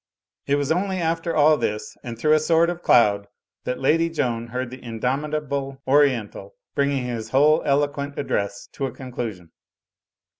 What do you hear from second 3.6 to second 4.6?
that Lady Joan